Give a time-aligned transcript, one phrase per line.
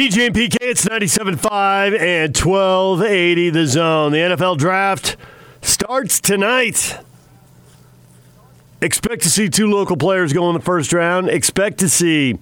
[0.00, 4.12] DJ and PK, it's 97.5 and 1280 the zone.
[4.12, 5.18] The NFL draft
[5.60, 6.96] starts tonight.
[8.80, 11.28] Expect to see two local players go in the first round.
[11.28, 12.38] Expect to see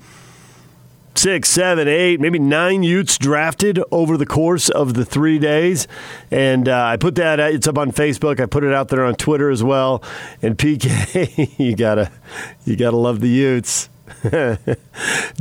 [1.16, 5.88] six, seven, eight, maybe nine Utes drafted over the course of the three days.
[6.30, 8.38] And uh, I put that, it's up on Facebook.
[8.38, 10.00] I put it out there on Twitter as well.
[10.42, 12.12] And PK, you gotta,
[12.64, 13.88] you gotta love the Utes.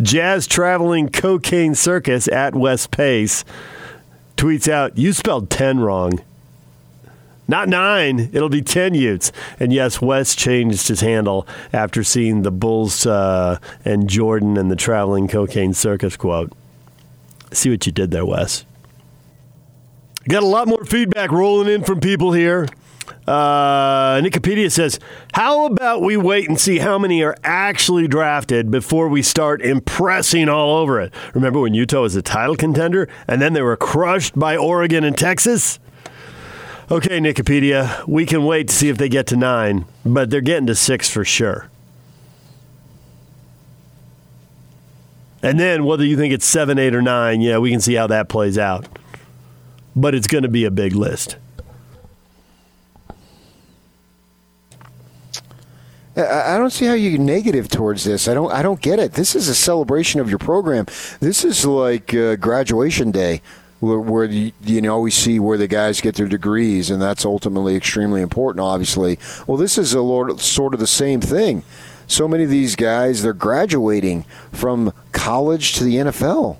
[0.01, 3.43] Jazz traveling cocaine circus at West Pace
[4.37, 6.21] tweets out, You spelled 10 wrong.
[7.49, 9.31] Not nine, it'll be 10 Utes.
[9.59, 14.75] And yes, Wes changed his handle after seeing the Bulls uh, and Jordan and the
[14.75, 16.51] traveling cocaine circus quote.
[17.51, 18.65] See what you did there, Wes.
[20.27, 22.67] Got a lot more feedback rolling in from people here.
[23.27, 24.99] Uh, Nicopedia says,
[25.33, 30.47] How about we wait and see how many are actually drafted before we start impressing
[30.47, 31.13] all over it?
[31.33, 35.17] Remember when Utah was a title contender and then they were crushed by Oregon and
[35.17, 35.77] Texas?
[36.89, 40.67] Okay, Nicopedia, we can wait to see if they get to nine, but they're getting
[40.67, 41.69] to six for sure.
[45.43, 48.07] And then whether you think it's seven, eight, or nine, yeah, we can see how
[48.07, 48.87] that plays out.
[49.97, 51.35] But it's going to be a big list.
[56.17, 58.27] I don't see how you're negative towards this.
[58.27, 58.51] I don't.
[58.51, 59.13] I don't get it.
[59.13, 60.87] This is a celebration of your program.
[61.19, 63.41] This is like uh, graduation day,
[63.79, 67.23] where, where you, you know always see where the guys get their degrees, and that's
[67.23, 68.63] ultimately extremely important.
[68.63, 71.63] Obviously, well, this is a lot, sort of the same thing.
[72.07, 76.57] So many of these guys, they're graduating from college to the NFL.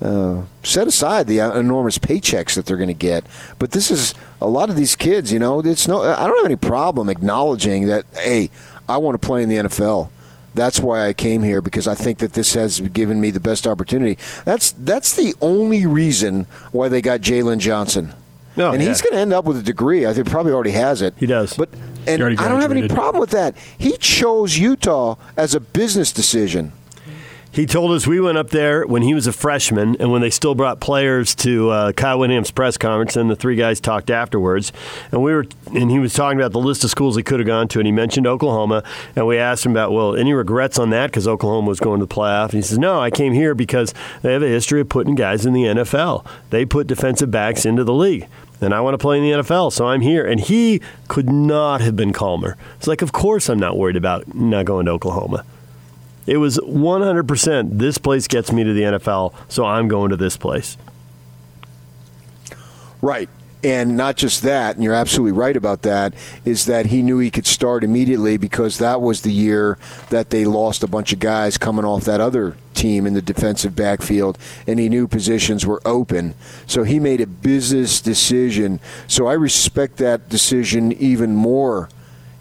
[0.00, 3.24] Uh, set aside the enormous paychecks that they're going to get,
[3.60, 5.32] but this is a lot of these kids.
[5.32, 6.02] You know, it's no.
[6.02, 8.04] I don't have any problem acknowledging that.
[8.14, 8.50] Hey,
[8.88, 10.10] I want to play in the NFL.
[10.54, 13.66] That's why I came here because I think that this has given me the best
[13.66, 14.18] opportunity.
[14.44, 18.12] That's that's the only reason why they got Jaylon Johnson.
[18.58, 18.88] Oh, and yeah.
[18.88, 20.06] he's going to end up with a degree.
[20.06, 21.14] I think probably already has it.
[21.16, 21.54] He does.
[21.56, 21.70] But
[22.06, 23.56] and I don't have any problem with that.
[23.78, 26.72] He chose Utah as a business decision.
[27.52, 30.30] He told us we went up there when he was a freshman and when they
[30.30, 34.72] still brought players to uh, Kyle Whittingham's press conference, and the three guys talked afterwards.
[35.10, 37.46] And we were, and he was talking about the list of schools he could have
[37.46, 38.82] gone to, and he mentioned Oklahoma.
[39.14, 42.06] And we asked him about, well, any regrets on that because Oklahoma was going to
[42.06, 42.44] the playoff?
[42.44, 43.92] And he says, no, I came here because
[44.22, 46.24] they have a history of putting guys in the NFL.
[46.48, 48.28] They put defensive backs into the league.
[48.62, 50.24] And I want to play in the NFL, so I'm here.
[50.24, 52.56] And he could not have been calmer.
[52.78, 55.44] It's like, of course, I'm not worried about not going to Oklahoma.
[56.26, 60.36] It was 100% this place gets me to the NFL, so I'm going to this
[60.36, 60.76] place.
[63.00, 63.28] Right.
[63.64, 67.30] And not just that, and you're absolutely right about that, is that he knew he
[67.30, 69.78] could start immediately because that was the year
[70.10, 73.76] that they lost a bunch of guys coming off that other team in the defensive
[73.76, 76.34] backfield, and he knew positions were open.
[76.66, 78.80] So he made a business decision.
[79.06, 81.88] So I respect that decision even more.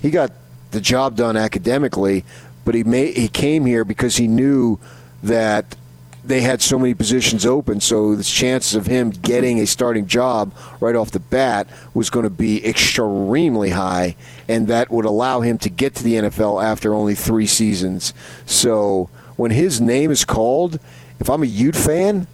[0.01, 0.31] He got
[0.71, 2.25] the job done academically,
[2.65, 4.79] but he made, he came here because he knew
[5.23, 5.75] that
[6.23, 10.53] they had so many positions open, so the chances of him getting a starting job
[10.79, 14.15] right off the bat was going to be extremely high,
[14.47, 18.13] and that would allow him to get to the NFL after only three seasons.
[18.45, 20.79] So when his name is called,
[21.19, 22.27] if I'm a Ute fan,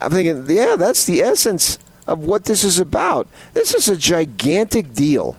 [0.00, 3.28] I'm thinking, yeah, that's the essence of what this is about.
[3.52, 5.36] This is a gigantic deal.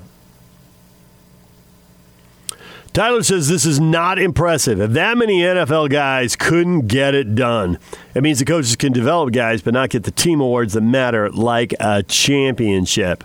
[2.93, 4.79] Tyler says this is not impressive.
[4.79, 7.79] If that many NFL guys couldn't get it done,
[8.13, 11.29] it means the coaches can develop guys but not get the team awards that matter
[11.31, 13.23] like a championship.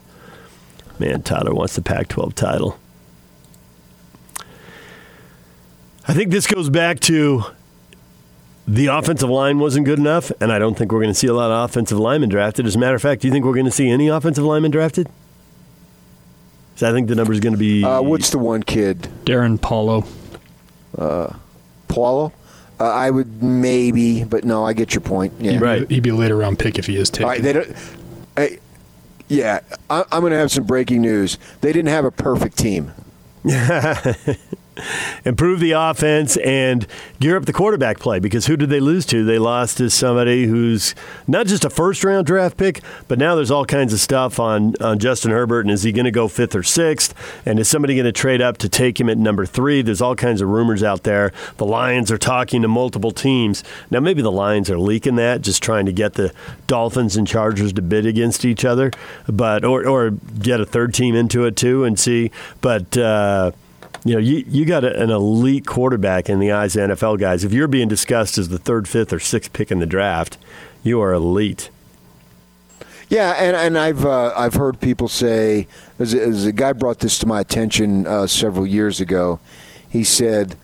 [0.98, 2.78] Man, Tyler wants the Pac 12 title.
[6.06, 7.44] I think this goes back to
[8.66, 11.34] the offensive line wasn't good enough, and I don't think we're going to see a
[11.34, 12.66] lot of offensive linemen drafted.
[12.66, 14.70] As a matter of fact, do you think we're going to see any offensive linemen
[14.70, 15.08] drafted?
[16.78, 17.82] So I think the number is going to be.
[17.82, 19.08] Uh, what's the one kid?
[19.24, 20.04] Darrin Paulo.
[21.88, 22.32] Paulo?
[22.78, 25.32] Uh, I would maybe, but no, I get your point.
[25.40, 25.52] Yeah.
[25.52, 25.88] He'd, Right.
[25.88, 27.24] be, he'd be a later round pick if he is taken.
[27.24, 27.76] All right, they don't.
[28.36, 28.60] Hey,
[29.26, 29.58] yeah,
[29.90, 31.36] I, I'm going to have some breaking news.
[31.62, 32.92] They didn't have a perfect team.
[35.24, 36.86] improve the offense and
[37.20, 39.24] gear up the quarterback play because who did they lose to?
[39.24, 40.94] They lost to somebody who's
[41.26, 44.74] not just a first round draft pick, but now there's all kinds of stuff on,
[44.80, 47.14] on Justin Herbert and is he going to go fifth or sixth?
[47.44, 49.82] And is somebody going to trade up to take him at number three?
[49.82, 51.32] There's all kinds of rumors out there.
[51.56, 53.64] The Lions are talking to multiple teams.
[53.90, 56.32] Now, maybe the Lions are leaking that, just trying to get the
[56.66, 58.90] Dolphins and Chargers to bid against each other,
[59.28, 62.30] but or, or get a third team into it too and see.
[62.60, 63.52] But, uh,
[64.04, 67.44] you know, you, you got a, an elite quarterback in the eyes of NFL guys.
[67.44, 70.38] If you're being discussed as the third, fifth, or sixth pick in the draft,
[70.82, 71.70] you are elite.
[73.08, 75.66] Yeah, and, and I've uh, I've heard people say,
[75.98, 79.40] as a, as a guy brought this to my attention uh, several years ago,
[79.88, 80.56] he said,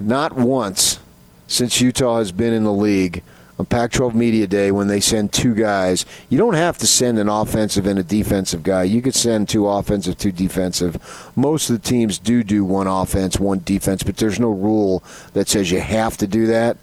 [0.00, 1.00] not once
[1.48, 3.22] since Utah has been in the league
[3.58, 6.06] on Pac-12 Media Day when they send two guys.
[6.28, 8.84] You don't have to send an offensive and a defensive guy.
[8.84, 11.32] You could send two offensive, two defensive.
[11.34, 15.02] Most of the teams do do one offense, one defense, but there's no rule
[15.32, 16.76] that says you have to do that.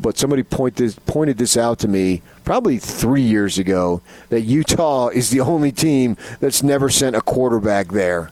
[0.00, 5.30] But somebody pointed pointed this out to me probably three years ago that Utah is
[5.30, 8.30] the only team that's never sent a quarterback there,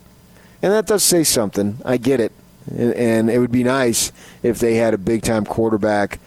[0.62, 1.78] and that does say something.
[1.84, 2.32] I get it,
[2.69, 4.10] and, and it would be nice
[4.43, 6.19] if they had a big time quarterback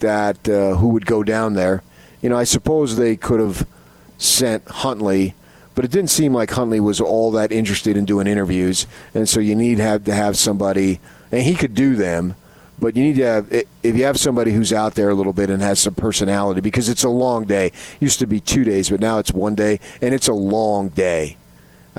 [0.00, 1.82] that uh, who would go down there.
[2.20, 3.66] You know, I suppose they could have
[4.18, 5.34] sent Huntley,
[5.74, 9.40] but it didn't seem like Huntley was all that interested in doing interviews, and so
[9.40, 11.00] you need have to have somebody,
[11.32, 12.34] and he could do them.
[12.78, 13.52] But you need to have
[13.82, 16.88] if you have somebody who's out there a little bit and has some personality because
[16.88, 17.66] it's a long day.
[17.66, 20.88] It used to be two days, but now it's one day, and it's a long
[20.88, 21.36] day.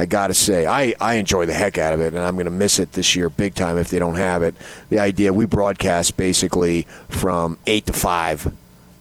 [0.01, 2.45] I got to say, I, I enjoy the heck out of it, and I'm going
[2.45, 4.55] to miss it this year big time if they don't have it.
[4.89, 8.53] The idea we broadcast basically from 8 to 5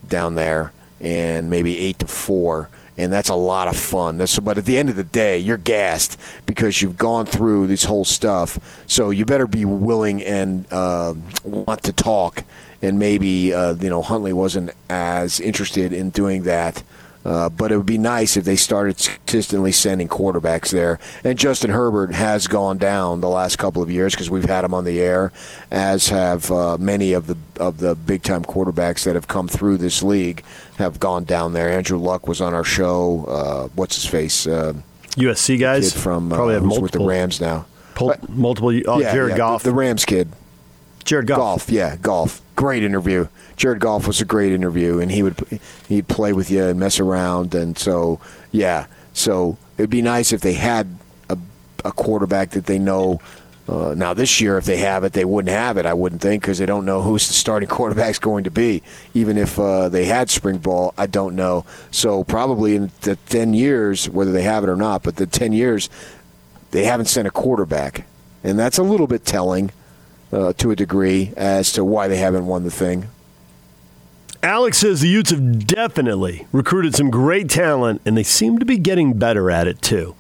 [0.09, 2.69] down there and maybe 8 to 4
[3.01, 4.19] and that's a lot of fun.
[4.19, 7.85] That's, but at the end of the day, you're gassed because you've gone through this
[7.85, 8.59] whole stuff.
[8.87, 12.45] So you better be willing and uh, want to talk.
[12.83, 16.83] And maybe uh, you know Huntley wasn't as interested in doing that.
[17.25, 20.99] Uh, but it would be nice if they started consistently sending quarterbacks there.
[21.23, 24.73] And Justin Herbert has gone down the last couple of years because we've had him
[24.73, 25.31] on the air,
[25.71, 29.77] as have uh, many of the of the big time quarterbacks that have come through
[29.77, 30.43] this league
[30.79, 31.69] have gone down there.
[31.69, 33.27] Andrew Luck was on our show.
[33.27, 34.47] Uh, what's his face?
[35.17, 37.67] USC guys kid from probably have multiple with the Rams now.
[37.95, 38.71] Pul- multiple.
[38.87, 39.63] Oh, yeah, Jared yeah, Goff.
[39.63, 40.31] the, the Rams kid.
[41.05, 41.39] Jared Goff.
[41.39, 42.41] Golf, yeah, golf.
[42.61, 43.27] Great interview.
[43.57, 45.35] Jared Goff was a great interview, and he would
[45.89, 48.21] he'd play with you and mess around, and so
[48.53, 48.85] yeah.
[49.15, 50.99] So it'd be nice if they had
[51.31, 51.39] a,
[51.87, 53.23] a quarterback that they know.
[53.67, 55.87] Uh, now this year, if they have it, they wouldn't have it.
[55.87, 58.83] I wouldn't think because they don't know who's the starting quarterback's going to be.
[59.15, 61.65] Even if uh, they had spring ball, I don't know.
[61.91, 65.55] So probably in the ten years, whether they have it or not, but the ten
[65.55, 65.89] years,
[66.73, 68.05] they haven't sent a quarterback,
[68.45, 69.73] and that's a little bit telling
[70.33, 73.09] uh, to a degree as to why they haven't won the thing.
[74.43, 78.79] Alex says the Utes have definitely recruited some great talent, and they seem to be
[78.79, 80.15] getting better at it too.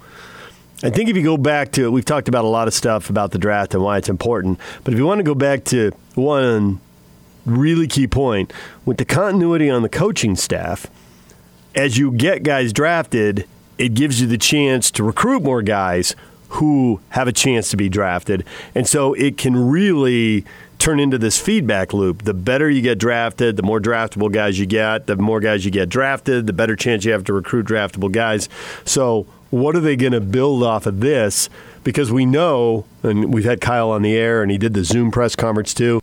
[0.82, 3.32] I think if you go back to, we've talked about a lot of stuff about
[3.32, 6.80] the draft and why it's important, but if you want to go back to one
[7.46, 8.52] really key point,
[8.84, 10.86] with the continuity on the coaching staff,
[11.74, 13.46] as you get guys drafted,
[13.78, 16.14] it gives you the chance to recruit more guys
[16.50, 18.44] who have a chance to be drafted.
[18.74, 20.44] And so it can really
[20.78, 22.22] turn into this feedback loop.
[22.22, 25.70] The better you get drafted, the more draftable guys you get, the more guys you
[25.70, 28.48] get drafted, the better chance you have to recruit draftable guys.
[28.84, 31.48] So, what are they going to build off of this?
[31.82, 35.10] Because we know, and we've had Kyle on the air, and he did the Zoom
[35.10, 36.00] press conference too,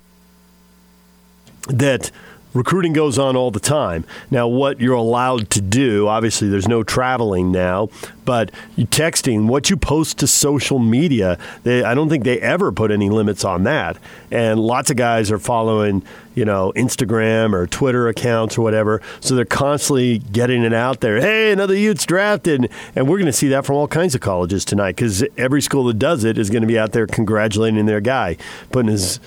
[1.70, 2.12] that
[2.58, 4.04] recruiting goes on all the time.
[4.32, 7.90] Now, what you're allowed to do, obviously, there's no traveling now,
[8.26, 12.92] but texting, what you post to social media, they, I don't think they ever put
[12.92, 13.98] any limits on that.
[14.32, 16.04] And lots of guys are following,
[16.36, 21.22] you know, Instagram or Twitter accounts or whatever, so they're constantly getting it out there.
[21.22, 24.66] Hey, another Utes drafted, and we're going to see that from all kinds of colleges
[24.66, 28.02] tonight because every school that does it is going to be out there congratulating their
[28.02, 28.36] guy,
[28.72, 29.20] putting his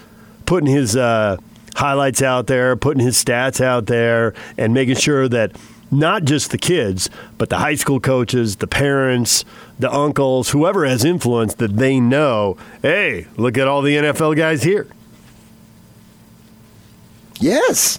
[0.46, 0.96] putting his.
[0.96, 1.36] Uh,
[1.76, 5.56] highlights out there, putting his stats out there, and making sure that
[5.90, 9.44] not just the kids, but the high school coaches, the parents,
[9.78, 14.62] the uncles, whoever has influence, that they know, hey, look at all the NFL guys
[14.62, 14.86] here.
[17.40, 17.98] Yes.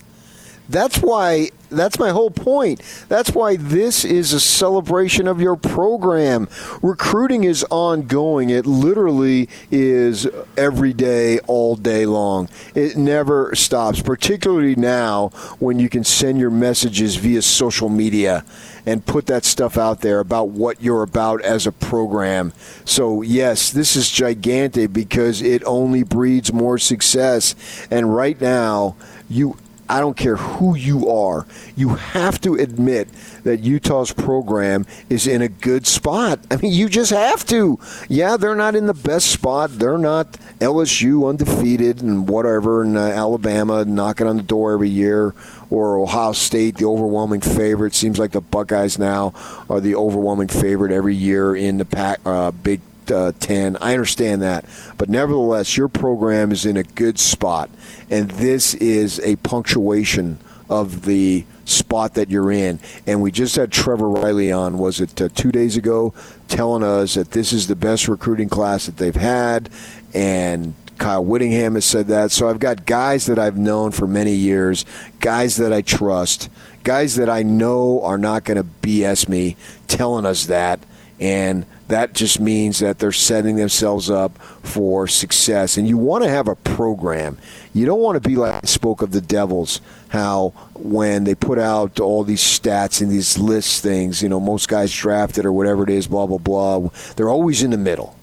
[0.70, 2.82] That's why that's my whole point.
[3.08, 6.48] That's why this is a celebration of your program.
[6.82, 8.50] Recruiting is ongoing.
[8.50, 12.50] It literally is every day, all day long.
[12.76, 18.46] It never stops, particularly now when you can send your messages via social media
[18.86, 22.54] and put that stuff out there about what you're about as a program.
[22.86, 27.56] So, yes, this is gigantic because it only breeds more success.
[27.92, 28.96] And right now,
[29.30, 29.58] you
[29.92, 31.46] I don't care who you are,
[31.76, 33.10] you have to admit
[33.44, 36.40] that Utah's program is in a good spot.
[36.50, 37.78] I mean, you just have to.
[38.08, 39.72] Yeah, they're not in the best spot.
[39.72, 45.36] They're not LSU undefeated and whatever, and uh, Alabama knocking on the door every year,
[45.70, 47.94] or Ohio State, the overwhelming favorite.
[47.94, 49.34] Seems like the Buckeyes now
[49.70, 52.80] are the overwhelming favorite every year in the pack, uh, Big
[53.12, 53.78] uh, 10.
[53.78, 54.66] I understand that.
[54.98, 57.70] But nevertheless, your program is in a good spot.
[58.10, 60.40] And this is a punctuation
[60.70, 62.80] of the spot that you're in.
[63.06, 66.14] And we just had Trevor Riley on, was it uh, two days ago,
[66.48, 69.70] telling us that this is the best recruiting class that they've had.
[70.14, 72.32] And Kyle Whittingham has said that.
[72.32, 74.86] So I've got guys that I've known for many years,
[75.20, 76.50] guys that I trust,
[76.84, 80.80] guys that I know are not going to BS me telling us that.
[81.20, 85.78] And that just means that they're setting themselves up for success.
[85.78, 87.38] And you want to have a program.
[87.74, 91.60] You don't want to be like I spoke of the Devils, how when they put
[91.60, 95.84] out all these stats and these list things, you know, most guys drafted or whatever
[95.84, 98.16] it is, blah, blah, blah, they're always in the middle.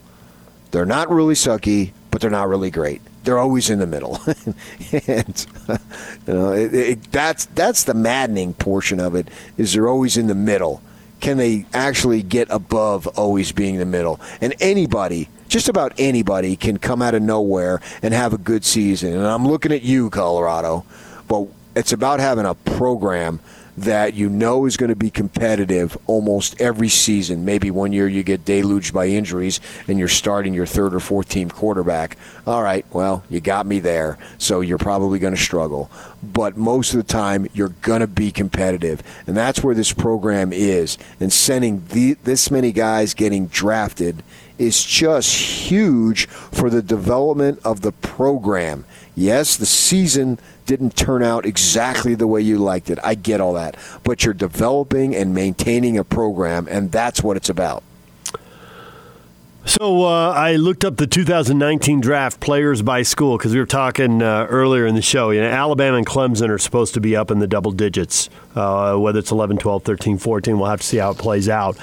[0.70, 3.00] They're not really sucky, but they're not really great.
[3.24, 4.18] They're always in the middle,
[5.06, 5.46] and
[6.26, 9.28] you know it, it, that's that's the maddening portion of it.
[9.58, 10.80] Is they're always in the middle.
[11.20, 14.20] Can they actually get above always being the middle?
[14.40, 19.14] And anybody, just about anybody, can come out of nowhere and have a good season.
[19.14, 20.84] And I'm looking at you, Colorado,
[21.26, 23.40] but it's about having a program
[23.82, 27.44] that you know is going to be competitive almost every season.
[27.44, 31.28] Maybe one year you get deluged by injuries and you're starting your third or fourth
[31.28, 32.16] team quarterback.
[32.46, 35.90] All right, well, you got me there, so you're probably going to struggle.
[36.22, 39.02] But most of the time, you're going to be competitive.
[39.26, 40.98] And that's where this program is.
[41.20, 44.22] And sending the, this many guys getting drafted
[44.58, 48.84] is just huge for the development of the program.
[49.18, 53.00] Yes, the season didn't turn out exactly the way you liked it.
[53.02, 53.76] I get all that.
[54.04, 57.82] But you're developing and maintaining a program, and that's what it's about.
[59.64, 64.22] So uh, I looked up the 2019 draft players by school because we were talking
[64.22, 65.30] uh, earlier in the show.
[65.30, 68.96] You know, Alabama and Clemson are supposed to be up in the double digits, uh,
[68.96, 70.58] whether it's 11, 12, 13, 14.
[70.60, 71.76] We'll have to see how it plays out.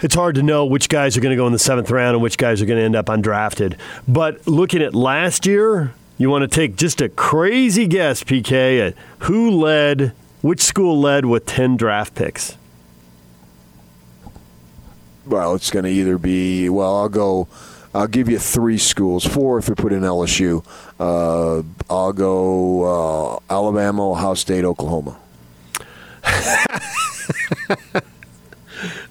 [0.00, 2.22] It's hard to know which guys are going to go in the seventh round and
[2.22, 3.78] which guys are going to end up undrafted.
[4.08, 8.94] But looking at last year, you want to take just a crazy guess, PK, at
[9.20, 12.56] who led, which school led with 10 draft picks?
[15.26, 17.48] Well, it's going to either be, well, I'll go,
[17.94, 20.64] I'll give you three schools, four if we put in LSU.
[21.00, 25.18] Uh, I'll go uh, Alabama, Ohio State, Oklahoma.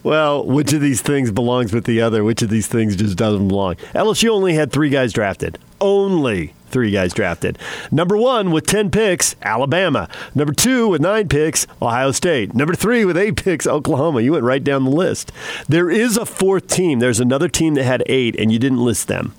[0.04, 2.24] well, which of these things belongs with the other?
[2.24, 3.76] Which of these things just doesn't belong?
[3.94, 5.58] LSU only had three guys drafted.
[5.82, 7.58] Only three guys drafted.
[7.92, 10.10] Number one with 10 picks, Alabama.
[10.34, 12.54] Number two with nine picks, Ohio State.
[12.54, 14.22] Number three with eight picks, Oklahoma.
[14.22, 15.32] You went right down the list.
[15.70, 17.00] There is a fourth team.
[17.00, 19.34] There's another team that had eight, and you didn't list them.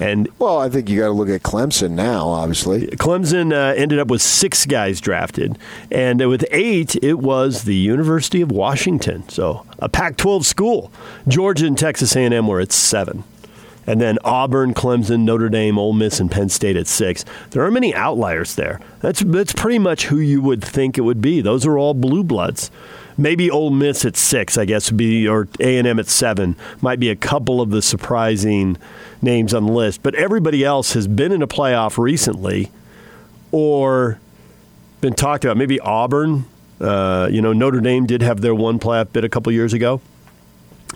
[0.00, 2.26] And well, I think you got to look at Clemson now.
[2.26, 5.58] Obviously, Clemson uh, ended up with six guys drafted,
[5.90, 10.90] and with eight, it was the University of Washington, so a Pac-12 school.
[11.28, 13.24] Georgia and Texas A&M were at seven
[13.86, 17.24] and then Auburn, Clemson, Notre Dame, Ole Miss, and Penn State at six.
[17.50, 18.80] There are many outliers there.
[19.00, 21.40] That's that's pretty much who you would think it would be.
[21.40, 22.70] Those are all blue bloods.
[23.18, 26.56] Maybe Ole Miss at six, I guess, would be or A and M at seven.
[26.80, 28.76] Might be a couple of the surprising
[29.22, 32.70] names on the list, but everybody else has been in a playoff recently,
[33.52, 34.18] or
[35.00, 35.56] been talked about.
[35.56, 36.44] Maybe Auburn.
[36.80, 40.00] Uh, you know, Notre Dame did have their one playoff bid a couple years ago.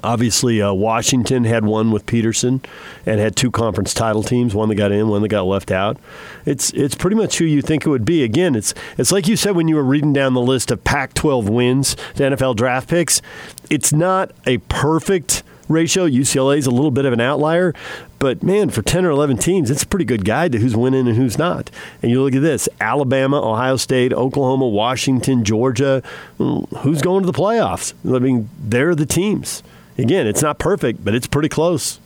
[0.03, 2.61] Obviously, uh, Washington had one with Peterson
[3.07, 5.99] and had two conference title teams, one that got in, one that got left out.
[6.45, 8.25] It's it's pretty much who you think it would be.
[8.25, 11.49] Again, it's it's like you said when you were reading down the list of Pac-12
[11.49, 13.23] wins to NFL draft picks.
[13.71, 16.09] It's not a perfect ratio.
[16.09, 17.75] UCLA is a little bit of an outlier,
[18.19, 21.07] but man, for 10 or 11 teams, it's a pretty good guide to who's winning
[21.09, 21.71] and who's not.
[22.03, 26.03] And you look at this Alabama, Ohio State, Oklahoma, Washington, Georgia.
[26.39, 27.95] Who's going to the playoffs?
[28.05, 29.63] I mean, they're the teams.
[29.97, 32.01] Again, it's not perfect, but it's pretty close.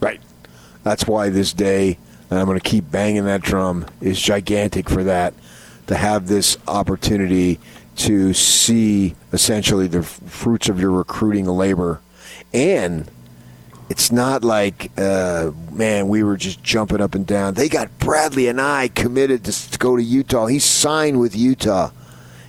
[0.00, 0.20] Right.
[0.82, 1.98] That's why this day,
[2.30, 5.34] and I'm going to keep banging that drum, is gigantic for that.
[5.88, 7.60] To have this opportunity
[7.96, 12.00] to see essentially the fruits of your recruiting labor.
[12.52, 13.10] And
[13.88, 17.54] it's not like, uh, man, we were just jumping up and down.
[17.54, 20.46] They got Bradlee Anae committed to go to Utah.
[20.46, 21.90] He signed with Utah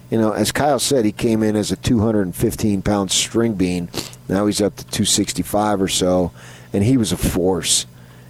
[0.09, 3.89] you know, as Kyle said, he came in as a 215 pound string bean.
[4.29, 6.31] Now he's up to 265 or so,
[6.71, 7.85] and he was a force.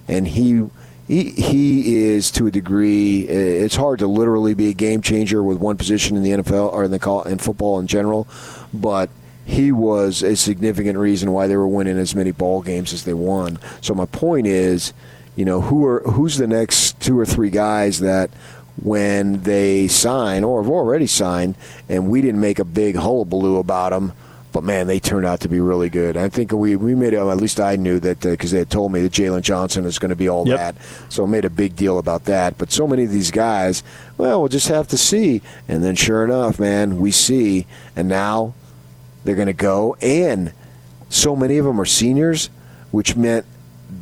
[0.08, 0.68] And he
[1.06, 3.20] he he is to a degree.
[3.20, 6.84] It's hard to literally be a game changer with one position in the NFL or
[6.84, 8.26] in the call in football in general,
[8.74, 9.08] but
[9.44, 13.14] he was a significant reason why they were winning as many ball games as they
[13.14, 13.58] won.
[13.80, 14.92] So my point is,
[15.36, 18.30] you know, who are who's the next two or three guys that
[18.82, 21.54] when they sign or have already signed,
[21.88, 24.12] and we didn't make a big hullabaloo about them.
[24.56, 26.16] But man, they turned out to be really good.
[26.16, 28.90] I think we we made at least I knew that because uh, they had told
[28.90, 30.58] me that Jaylon Johnson is going to be all Yep.
[30.58, 30.76] that,
[31.10, 32.56] so I made a big deal about that.
[32.56, 33.82] But so many of these guys,
[34.16, 35.42] well, we'll just have to see.
[35.68, 38.54] And then sure enough, man, we see, and now
[39.24, 40.54] they're going to go, and
[41.10, 42.48] so many of them are seniors,
[42.92, 43.44] which meant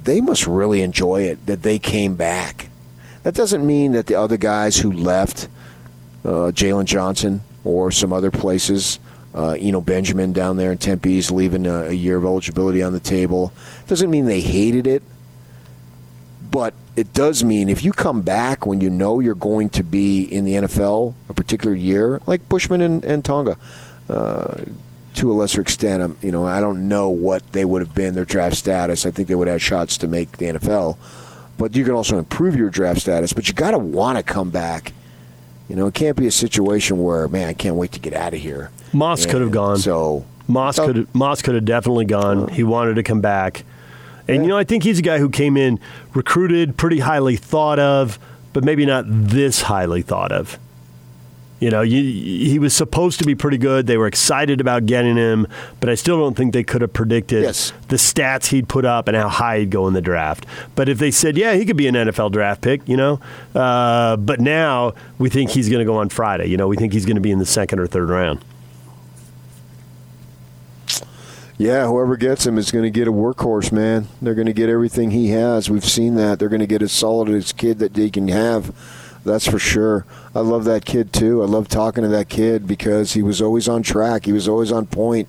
[0.04, 2.68] they must really enjoy it that they came back.
[3.24, 5.48] That doesn't mean that the other guys who left,
[6.24, 9.00] uh, Jaylon Johnson or some other places,
[9.34, 12.92] uh, Eno Benjamin down there in Tempe is leaving a, a year of eligibility on
[12.92, 13.52] the table.
[13.86, 15.02] Doesn't mean they hated it,
[16.50, 20.22] but it does mean if you come back when you know you're going to be
[20.22, 23.58] in the NFL a particular year, like Bushman and, and Tonga,
[24.08, 24.62] uh,
[25.14, 28.14] to a lesser extent, um, you know, I don't know what they would have been
[28.14, 29.06] their draft status.
[29.06, 30.96] I think they would have shots to make the NFL,
[31.58, 33.32] but you can also improve your draft status.
[33.32, 34.92] But you got to want to come back.
[35.68, 38.34] You know, it can't be a situation where, man, I can't wait to get out
[38.34, 38.70] of here.
[38.92, 39.78] Moss could have gone.
[39.78, 42.44] So Moss could Moss could have definitely gone.
[42.44, 42.54] Uh-huh.
[42.54, 43.64] He wanted to come back,
[44.28, 45.80] and you know I think he's a guy who came in
[46.12, 48.18] recruited, pretty highly thought of,
[48.52, 50.58] but maybe not this highly thought of.
[51.60, 53.86] You know, you, he was supposed to be pretty good.
[53.86, 55.46] They were excited about getting him,
[55.80, 57.72] but I still don't think they could have predicted Yes.
[57.88, 60.44] the stats he'd put up and how high he'd go in the draft.
[60.74, 63.18] But if they said, yeah, he could be an NFL draft pick, you know,
[63.54, 66.46] uh, but now we think he's going to go on Friday.
[66.46, 68.40] You know, we think he's going to be in the second or third round.
[71.56, 74.08] Yeah, whoever gets him is going to get a workhorse, man.
[74.20, 75.70] They're going to get everything he has.
[75.70, 76.38] We've seen that.
[76.40, 78.74] They're going to get as solid as kid that they can have.
[79.24, 80.04] That's for sure.
[80.34, 81.42] I love that kid too.
[81.42, 84.26] I love talking to that kid because he was always on track.
[84.26, 85.28] He was always on point.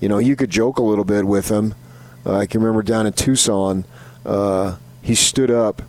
[0.00, 1.74] You know, you could joke a little bit with him.
[2.26, 3.84] Uh, I can remember down in Tucson,
[4.26, 5.82] uh, he stood up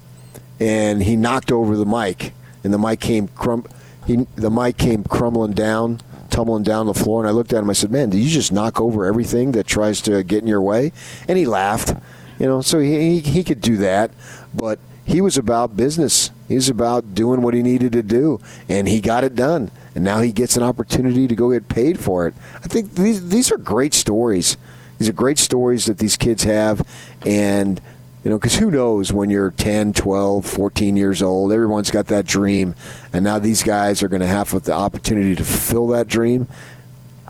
[0.59, 3.65] and he knocked over the mic, and the mic came crum-
[4.05, 7.21] he, the mic came crumbling down, tumbling down the floor.
[7.21, 7.69] And I looked at him.
[7.69, 10.61] I said, "Man, did you just knock over everything that tries to get in your
[10.61, 10.91] way?"
[11.27, 11.95] And he laughed.
[12.39, 14.11] You know, so he he, he could do that,
[14.53, 16.31] but he was about business.
[16.47, 19.71] He was about doing what he needed to do, and he got it done.
[19.95, 22.33] And now he gets an opportunity to go get paid for it.
[22.55, 24.58] I think these these are great stories.
[24.97, 26.88] These are great stories that these kids have,
[27.25, 27.82] and
[28.23, 32.25] you know, because who knows when you're 10, 12, 14 years old, everyone's got that
[32.25, 32.73] dream.
[33.12, 36.47] And now these guys are going to have the opportunity to fulfill that dream.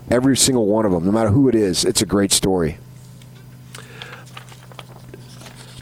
[0.08, 2.78] Every single one of them, no matter who it is, it's a great story.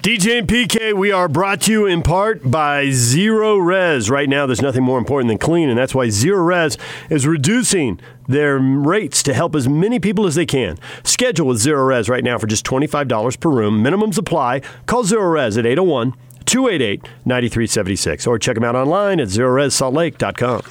[0.02, 4.10] DJ and PK, we are brought to you in part by Zerorez.
[4.10, 6.76] Right now, there's nothing more important than clean, and that's why Zerorez
[7.08, 10.76] is reducing their rates to help as many people as they can.
[11.04, 13.80] Schedule with Zerorez right now for just $25 per room.
[13.84, 14.62] Minimums apply.
[14.86, 16.14] Call Zerorez at 801
[16.46, 20.62] 288 9376 or check them out online at zerorezsaltlake.com.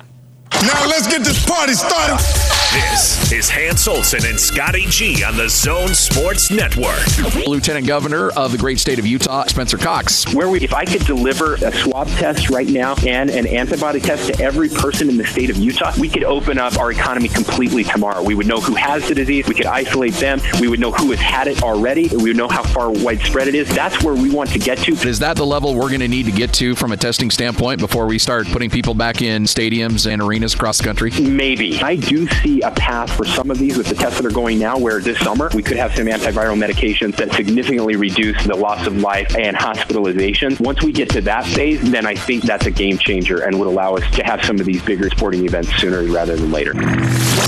[0.51, 2.60] Now let's get this party started.
[2.71, 7.05] This is Hans Olsen and Scotty G on the Zone Sports Network.
[7.45, 10.33] Lieutenant Governor of the great state of Utah, Spencer Cox.
[10.33, 14.27] where we, if I could deliver a swab test right now and an antibody test
[14.33, 17.83] to every person in the state of Utah, we could open up our economy completely
[17.83, 18.23] tomorrow.
[18.23, 19.49] We would know who has the disease.
[19.49, 20.39] We could isolate them.
[20.61, 22.07] We would know who has had it already.
[22.07, 23.67] We would know how far widespread it is.
[23.75, 24.93] That's where we want to get to.
[24.93, 27.81] Is that the level we're going to need to get to from a testing standpoint
[27.81, 31.11] before we start putting people back in stadiums and arenas across the country?
[31.19, 31.77] Maybe.
[31.81, 34.59] I do see a path for some of these with the tests that are going
[34.59, 38.85] now where this summer we could have some antiviral medications that significantly reduce the loss
[38.87, 40.59] of life and hospitalizations.
[40.59, 43.67] Once we get to that phase, then I think that's a game changer and would
[43.67, 46.73] allow us to have some of these bigger sporting events sooner rather than later.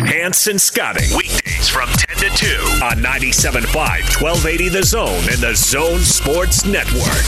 [0.06, 1.08] Hanson and Scotty.
[1.17, 2.45] Weekdays from 10 to 2
[2.84, 3.73] on 97.5,
[4.21, 7.26] 1280 The Zone and the Zone Sports Network.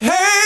[0.00, 0.45] Hey, yeah.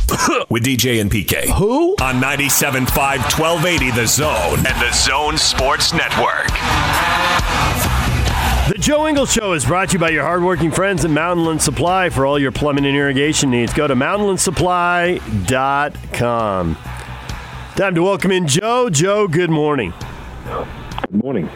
[0.49, 1.45] with DJ and PK.
[1.57, 1.95] Who?
[2.01, 6.47] On 97.5, 1280 The Zone and the Zone Sports Network.
[8.67, 12.09] The Joe Ingles Show is brought to you by your hardworking friends at Mountainland Supply
[12.09, 13.73] for all your plumbing and irrigation needs.
[13.73, 16.75] Go to mountainlandsupply.com.
[17.75, 18.89] Time to welcome in Joe.
[18.89, 19.93] Joe, good morning.
[20.45, 21.49] Good morning.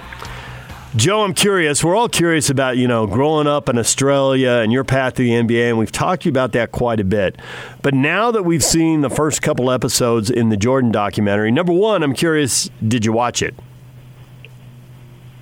[0.95, 1.83] Joe, I'm curious.
[1.83, 5.31] We're all curious about, you know, growing up in Australia and your path to the
[5.31, 7.37] NBA, and we've talked to you about that quite a bit.
[7.81, 12.01] But now that we've seen the first couple episodes in the Jordan documentary, number one,
[12.01, 13.55] I'm curious, did you watch it?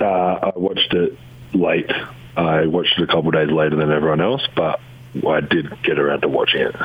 [0.02, 1.16] Uh, I watched it
[1.54, 1.92] late.
[2.36, 4.80] I watched it a couple days later than everyone else, but
[5.28, 6.76] I did get around to watching it.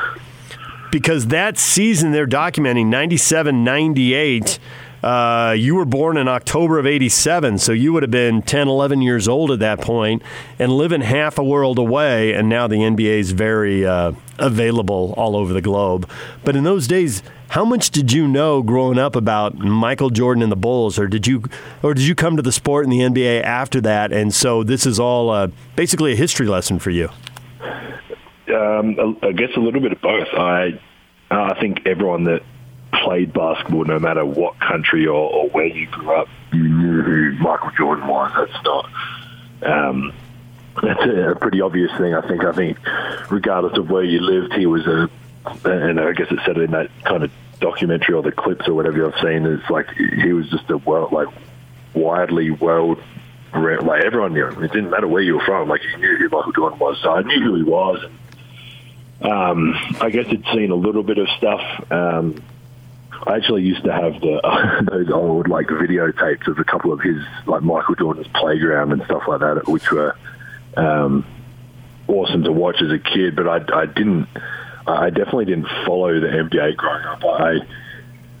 [0.91, 4.59] Because that season they're documenting 97 98.
[5.03, 9.01] Uh, you were born in October of 87, so you would have been 10, 11
[9.01, 10.21] years old at that point
[10.57, 12.33] and living half a world away.
[12.33, 16.09] And now the NBA is very uh, available all over the globe.
[16.43, 20.51] But in those days, how much did you know growing up about Michael Jordan and
[20.51, 21.43] the Bulls, or did you,
[21.81, 24.11] or did you come to the sport in the NBA after that?
[24.11, 27.09] And so this is all uh, basically a history lesson for you.
[28.53, 30.27] Um, I guess a little bit of both.
[30.33, 30.79] I
[31.31, 32.41] I think everyone that
[33.03, 37.31] played basketball, no matter what country or, or where you grew up, you knew who
[37.43, 38.31] Michael Jordan was.
[38.35, 38.89] That's not.
[39.61, 40.13] Um,
[40.81, 42.13] that's a, a pretty obvious thing.
[42.13, 42.43] I think.
[42.43, 42.77] I think,
[43.29, 45.09] regardless of where you lived, he was a,
[45.65, 49.05] and I guess it said in that kind of documentary or the clips or whatever
[49.07, 49.45] I've seen.
[49.45, 51.27] It's like he was just a world, like
[51.93, 53.01] widely world,
[53.53, 54.63] like everyone knew him.
[54.63, 55.67] It didn't matter where you were from.
[55.67, 56.99] Like you knew who Michael Jordan was.
[57.01, 58.05] So I knew who he was.
[59.21, 61.91] Um, I guess I'd seen a little bit of stuff.
[61.91, 62.41] Um,
[63.27, 67.23] I actually used to have the those old like videotapes of a couple of his
[67.45, 70.15] like Michael Jordan's playground and stuff like that, which were
[70.77, 71.25] um,
[72.07, 73.35] awesome to watch as a kid.
[73.35, 74.27] But I, I didn't,
[74.87, 77.23] I definitely didn't follow the NBA growing up.
[77.25, 77.59] I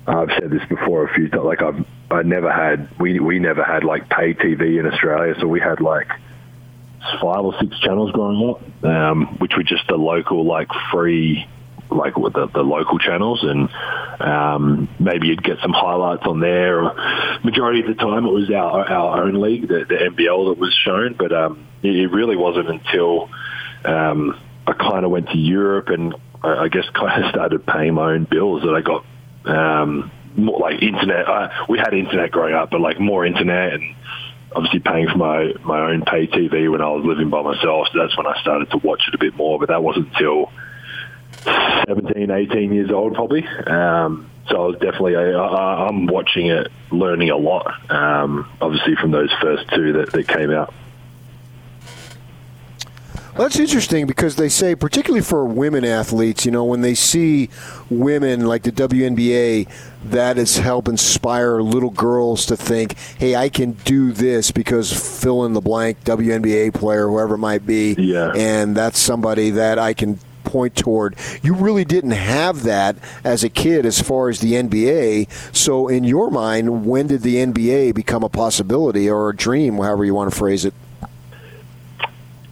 [0.07, 1.43] I've said this before a few times.
[1.43, 5.47] Like I've I never had we we never had like pay TV in Australia, so
[5.47, 6.07] we had like
[7.21, 11.47] five or six channels growing up, um, which were just the local like free
[11.91, 13.69] like with the, the local channels and
[14.21, 18.49] um, maybe you'd get some highlights on there or majority of the time it was
[18.51, 22.69] our, our own league the, the NBL that was shown but um, it, really wasn't
[22.69, 23.29] until
[23.85, 27.93] um, I kind of went to Europe and I, I guess kind of started paying
[27.95, 29.05] my own bills that I got
[29.45, 33.95] um, more like internet I, we had internet growing up but like more internet and
[34.55, 37.87] obviously paying for my, my own pay TV when I was living by myself.
[37.93, 39.59] So that's when I started to watch it a bit more.
[39.59, 40.51] But that wasn't until
[41.43, 43.45] 17, 18 years old, probably.
[43.47, 48.95] Um, so I was definitely, I, I, I'm watching it, learning a lot, um, obviously,
[48.95, 50.73] from those first two that, that came out.
[53.39, 57.49] Well, that's interesting because they say, particularly for women athletes, you know, when they see
[57.89, 59.69] women like the WNBA,
[60.05, 65.45] that has helped inspire little girls to think, hey, I can do this because fill
[65.45, 67.95] in the blank WNBA player, whoever it might be.
[67.97, 68.33] Yeah.
[68.35, 71.15] And that's somebody that I can point toward.
[71.43, 75.29] You really didn't have that as a kid as far as the NBA.
[75.55, 80.03] So, in your mind, when did the NBA become a possibility or a dream, however
[80.03, 80.73] you want to phrase it?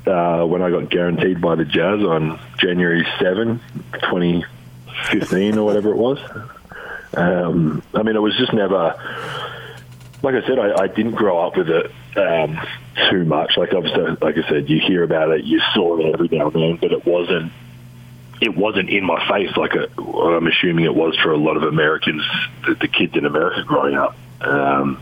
[0.05, 3.60] Uh, when I got guaranteed by the Jazz on January 7,
[3.93, 6.19] 2015 or whatever it was.
[7.13, 8.95] Um, I mean, it was just never,
[10.21, 12.60] like I said, I, I didn't grow up with it um,
[13.10, 13.57] too much.
[13.57, 16.55] Like obviously, like I said, you hear about it, you saw it every now and
[16.55, 17.51] then, but it wasn't
[18.39, 21.63] it wasn't in my face like a, I'm assuming it was for a lot of
[21.63, 22.23] Americans,
[22.65, 24.15] the, the kids in America growing up.
[24.41, 25.02] Um,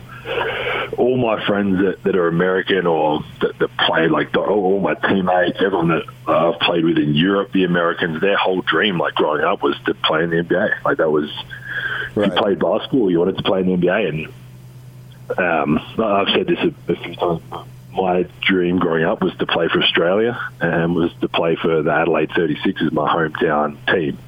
[0.96, 4.94] all my friends that, that are American or that, that play, like the, all my
[4.94, 9.44] teammates, everyone that I've played with in Europe, the Americans, their whole dream, like growing
[9.44, 10.84] up, was to play in the NBA.
[10.84, 11.30] Like that was,
[12.14, 12.28] right.
[12.28, 16.58] you played basketball, you wanted to play in the NBA, and um, I've said this
[16.58, 17.42] a, a few times
[17.96, 21.90] my dream growing up was to play for Australia and was to play for the
[21.92, 24.18] Adelaide 36 as my hometown team.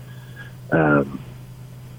[0.71, 1.21] Um,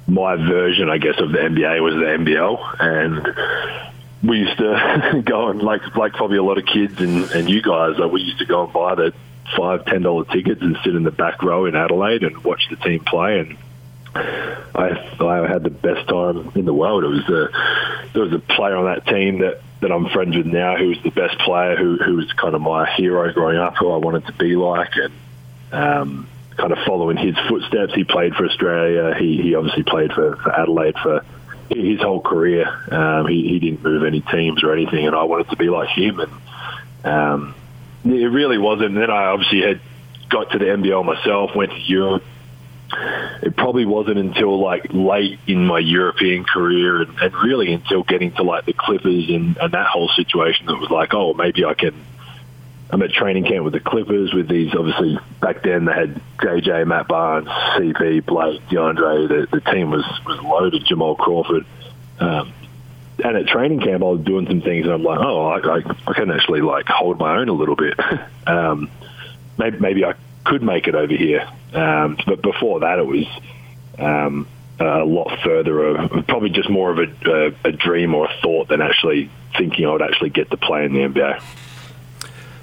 [0.08, 5.50] my version, I guess, of the NBA was the NBL, and we used to go
[5.50, 8.40] and like like probably a lot of kids and, and you guys, like we used
[8.40, 9.14] to go and buy the
[9.56, 12.76] five ten dollar tickets and sit in the back row in Adelaide and watch the
[12.76, 13.58] team play and.
[14.12, 17.04] I I had the best time in the world.
[17.04, 20.46] It was a there was a player on that team that that I'm friends with
[20.46, 23.76] now, who was the best player, who who was kind of my hero growing up,
[23.78, 25.14] who I wanted to be like, and
[25.72, 27.94] um, kind of following his footsteps.
[27.94, 29.16] He played for Australia.
[29.18, 31.24] He he obviously played for, for Adelaide for
[31.70, 32.68] his whole career.
[32.92, 35.90] Um, he he didn't move any teams or anything, and I wanted to be like
[35.90, 36.20] him.
[36.20, 36.32] And
[37.06, 37.56] um,
[38.06, 38.90] it really wasn't.
[38.90, 39.80] And then I obviously had
[40.30, 42.24] got to the NBL myself, went to Europe,
[42.92, 48.32] it probably wasn't until like late in my European career and, and really until getting
[48.34, 51.74] to like the Clippers and, and that whole situation that was like, oh, maybe I
[51.74, 51.94] can.
[52.92, 54.74] I'm at training camp with the Clippers with these.
[54.74, 59.28] Obviously, back then they had JJ, Matt Barnes, CP, Blake, DeAndre.
[59.28, 60.86] The, the team was was loaded.
[60.86, 61.66] Jamal Crawford.
[62.20, 62.52] Um,
[63.24, 65.82] and at training camp, I was doing some things, and I'm like, oh, I, I,
[66.08, 67.94] I can actually like hold my own a little bit.
[68.48, 68.90] um,
[69.58, 70.14] maybe, maybe I
[70.50, 71.48] could make it over here.
[71.74, 73.28] Um, but before that, it was
[74.00, 74.48] um,
[74.80, 78.68] a lot further, uh, probably just more of a, a, a, dream or a thought
[78.70, 81.44] than actually thinking I would actually get to play in the NBA.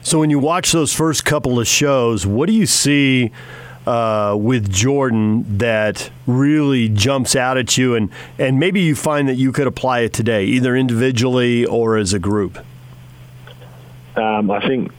[0.02, 3.30] So when you watch those first couple of shows, what do you see
[3.86, 9.34] uh, with Jordan that really jumps out at you, and and maybe you find that
[9.34, 12.58] you could apply it today, either individually or as a group?
[14.16, 14.92] Um, I think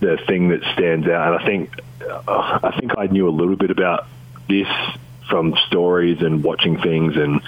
[0.00, 1.70] the thing that stands out, and I think
[2.10, 4.06] uh, I think I knew a little bit about
[4.48, 4.68] this
[5.28, 7.40] from stories and watching things and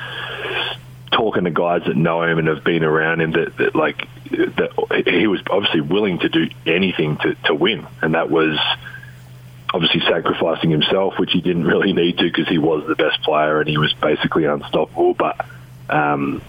[1.10, 5.04] talking to guys that know him and have been around him that, that like that
[5.06, 7.86] he was obviously willing to do anything to, to win.
[8.00, 8.58] And that was
[9.74, 13.60] obviously sacrificing himself which he didn't really need to because he was the best player
[13.60, 15.14] and he was basically unstoppable.
[15.14, 15.44] But
[15.88, 16.42] um,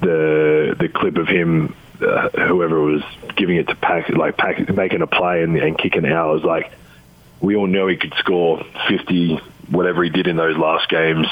[0.00, 3.02] the the clip of him uh, whoever was
[3.36, 6.72] giving it to pack like pack, making a play and, and kicking out was like
[7.40, 11.26] we all know he could score 50 whatever he did in those last games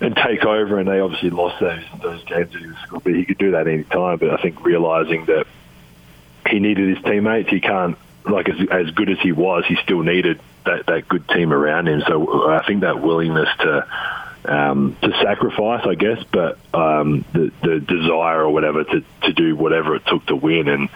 [0.00, 0.78] and take over.
[0.78, 3.66] And they obviously lost those those games that he was but he could do that
[3.66, 4.18] any time.
[4.18, 5.46] But I think realizing that
[6.48, 10.02] he needed his teammates, he can't like as as good as he was, he still
[10.02, 12.02] needed that that good team around him.
[12.06, 13.86] So I think that willingness to
[14.44, 19.54] um, to sacrifice, I guess, but um, the the desire or whatever to, to do
[19.54, 20.88] whatever it took to win, and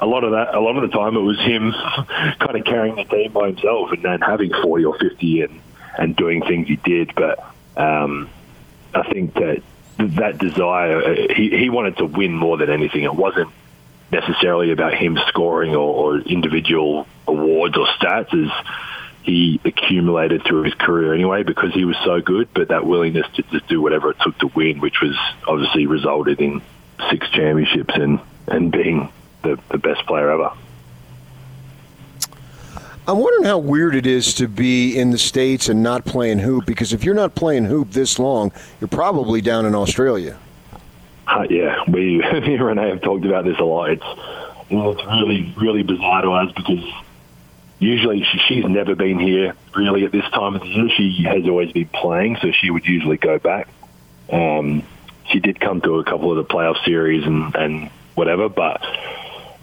[0.00, 1.72] a lot of that, a lot of the time, it was him
[2.38, 5.60] kind of carrying the team by himself and then having forty or fifty and
[5.98, 7.14] and doing things he did.
[7.14, 7.44] But
[7.76, 8.30] um,
[8.94, 9.62] I think that
[9.98, 13.04] that desire, uh, he, he wanted to win more than anything.
[13.04, 13.50] It wasn't
[14.10, 18.50] necessarily about him scoring or, or individual awards or stats as
[19.24, 23.42] he accumulated through his career anyway because he was so good, but that willingness to
[23.44, 25.16] just do whatever it took to win, which was
[25.48, 26.60] obviously resulted in
[27.10, 29.10] six championships and, and being
[29.42, 30.52] the, the best player ever.
[33.06, 36.66] I'm wondering how weird it is to be in the States and not playing hoop
[36.66, 40.38] because if you're not playing hoop this long, you're probably down in Australia.
[41.26, 43.90] Uh, yeah, we, me and Renae have talked about this a lot.
[43.90, 44.04] It's,
[44.68, 46.84] you know, it's really, really bizarre to us because
[47.78, 50.88] usually she, she's never been here really at this time of the year.
[50.96, 53.68] She has always been playing, so she would usually go back.
[54.30, 54.82] Um,
[55.30, 58.82] she did come to a couple of the playoff series and, and whatever, but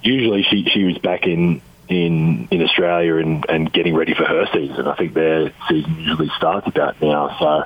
[0.02, 4.48] usually she, she was back in in in Australia and, and getting ready for her
[4.54, 4.88] season.
[4.88, 7.66] I think their season usually starts about now.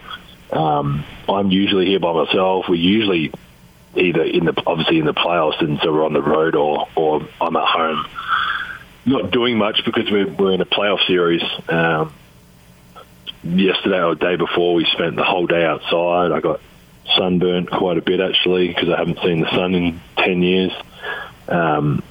[0.51, 2.65] So um, I'm usually here by myself.
[2.67, 3.31] We're usually
[3.95, 7.27] either in the obviously in the playoffs, and so we're on the road, or or
[7.39, 8.05] I'm at home,
[9.05, 11.43] not doing much because we're we're in a playoff series.
[11.69, 12.13] Um,
[13.43, 16.31] yesterday or the day before, we spent the whole day outside.
[16.31, 16.59] I got
[17.15, 20.71] sunburnt quite a bit actually because I haven't seen the sun in ten years.
[21.47, 22.03] Um,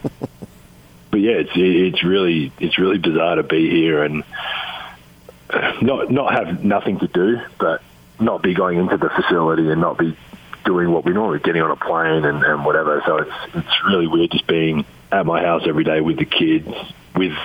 [1.11, 4.25] but yeah, it's it's really it's really bizarre to be here and
[5.83, 7.83] not not have nothing to do, but
[8.21, 10.17] not be going into the facility and not be
[10.65, 13.03] doing what we normally getting on a plane and, and whatever.
[13.05, 14.85] So it's it's really weird just being
[15.21, 16.69] at my house every day with the kids
[17.15, 17.37] with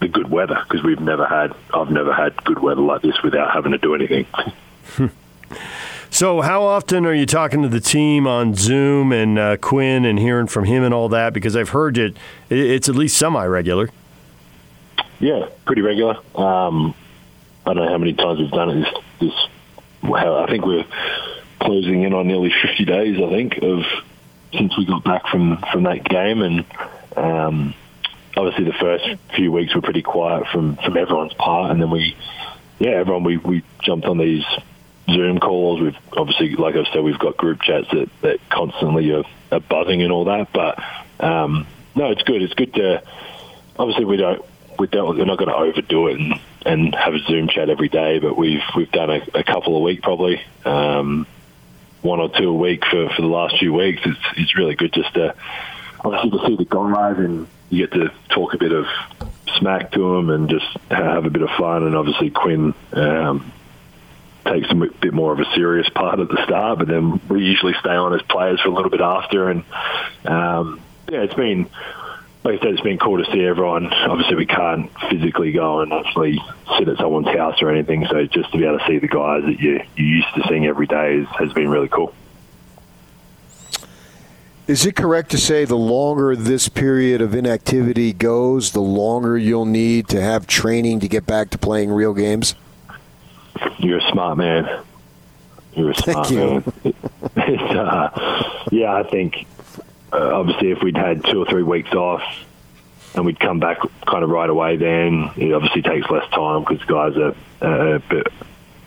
[0.00, 3.52] the good weather because we've never had I've never had good weather like this without
[3.52, 4.26] having to do anything.
[6.08, 10.18] So, how often are you talking to the team on Zoom and uh, Quin and
[10.18, 11.34] hearing from him and all that?
[11.34, 12.16] Because I've heard it,
[12.48, 13.90] it's at least semi regular.
[15.18, 16.16] Yeah, pretty regular.
[16.34, 16.94] Um,
[17.66, 19.02] I don't know how many times we've done it.
[19.20, 19.48] This, this
[20.04, 20.86] I think we're
[21.60, 23.20] closing in on nearly 50 days.
[23.20, 23.82] I think of
[24.52, 26.64] since we got back from from that game, and
[27.16, 27.74] um,
[28.36, 32.16] obviously the first few weeks were pretty quiet from from everyone's part, and then we,
[32.78, 34.44] yeah, everyone we we jumped on these
[35.08, 35.80] Zoom calls.
[35.80, 40.02] We've obviously, like I said, we've got group chats that, that constantly are, are buzzing
[40.02, 40.52] and all that.
[40.52, 40.82] But
[41.24, 42.42] um, no, it's good.
[42.42, 43.02] It's good to
[43.78, 44.44] obviously we don't
[44.78, 47.88] we don't we're not going to overdo it and, and have a Zoom chat every
[47.88, 48.18] day.
[48.18, 50.42] But we've we've done a, a couple a week probably.
[50.64, 51.26] Um,
[52.02, 54.00] one or two a week for, for the last few weeks.
[54.04, 55.34] It's it's really good just to
[56.06, 58.86] obviously to see the guys and you get to talk a bit of
[59.58, 61.84] smack to them and just have a bit of fun.
[61.84, 63.52] And obviously Quin um,
[64.44, 67.74] takes a bit more of a serious part at the start, but then we usually
[67.80, 69.50] stay on as players for a little bit after.
[69.50, 69.64] And
[70.24, 71.68] um, yeah, it's been
[72.44, 73.92] like I said, it's been cool to see everyone.
[73.92, 76.38] Obviously, we can't physically go and actually
[76.78, 79.42] sit at someone's house or anything, so just to be able to see the guys
[79.42, 82.14] that you you used to seeing every day has been really cool.
[84.66, 89.64] Is it correct to say the longer this period of inactivity goes, the longer you'll
[89.64, 92.56] need to have training to get back to playing real games?
[93.78, 94.82] You're a smart man.
[95.74, 96.72] You're a smart Thank you.
[96.84, 96.94] man.
[97.48, 99.46] It's, uh, yeah, I think
[100.12, 102.22] uh, obviously if we'd had two or three weeks off
[103.14, 106.84] and we'd come back kind of right away, then it obviously takes less time because
[106.86, 108.26] guys are uh, a bit.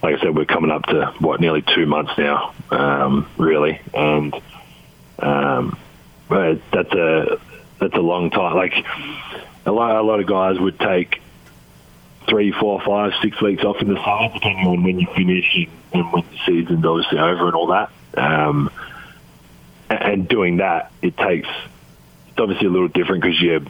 [0.03, 4.33] Like I said, we're coming up to what nearly two months now, um, really, and
[5.21, 5.77] um,
[6.27, 7.39] but that's a
[7.79, 8.55] that's a long time.
[8.55, 8.73] Like
[9.65, 11.21] a lot, a lot of guys would take
[12.27, 16.11] three, four, five, six weeks off in the summer, depending on when you finish and
[16.11, 17.91] when the season's obviously over and all that.
[18.17, 18.69] Um,
[19.89, 21.47] and doing that, it takes.
[22.29, 23.65] It's obviously a little different because you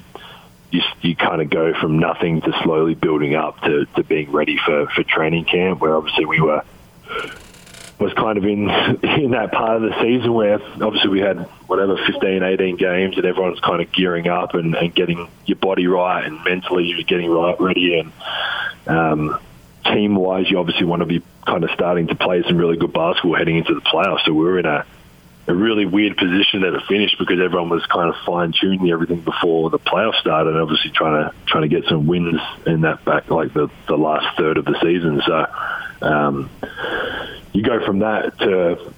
[0.72, 4.60] you, you kind of go from nothing to slowly building up to, to being ready
[4.64, 6.64] for, for training camp, where obviously we were
[8.00, 8.70] was kind of in
[9.04, 13.26] in that part of the season where obviously we had whatever 15, 18 games and
[13.26, 17.30] everyone's kind of gearing up and, and getting your body right and mentally you're getting
[17.30, 18.12] right ready and
[18.88, 19.40] um,
[19.86, 22.94] team wise you obviously want to be kind of starting to play some really good
[22.94, 24.26] basketball heading into the playoffs.
[24.26, 24.86] So we were in a
[25.48, 29.22] a really weird position at the finish because everyone was kind of fine tuning everything
[29.22, 33.04] before the playoffs started, and obviously trying to trying to get some wins in that
[33.04, 35.22] back like the the last third of the season.
[35.26, 35.48] So
[36.02, 36.50] um,
[37.54, 38.94] you go from that to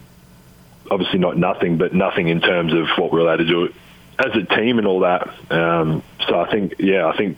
[0.89, 3.73] obviously not nothing, but nothing in terms of what we're allowed to do
[4.19, 5.29] as a team and all that.
[5.49, 7.37] Um, so I think, yeah, I think,